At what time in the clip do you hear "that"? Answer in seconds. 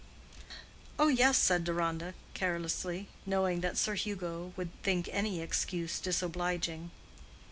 3.61-3.77